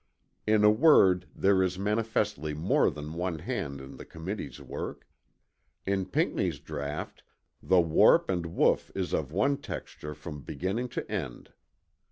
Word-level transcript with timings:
In 0.47 0.63
a 0.63 0.71
word 0.71 1.27
there 1.35 1.61
is 1.61 1.77
manifestly 1.77 2.55
more 2.55 2.89
than 2.89 3.13
one 3.13 3.37
hand 3.37 3.79
in 3.79 3.97
the 3.97 4.03
Committee's 4.03 4.59
work. 4.59 5.07
In 5.85 6.07
Pinckney's 6.07 6.57
draught 6.59 7.21
the 7.61 7.79
warp 7.81 8.27
and 8.27 8.55
woof 8.55 8.91
is 8.95 9.13
of 9.13 9.31
one 9.31 9.57
texture 9.57 10.15
from 10.15 10.41
beginning 10.41 10.89
to 10.89 11.07
end. 11.07 11.53